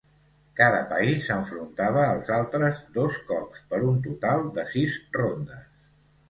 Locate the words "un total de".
3.91-4.65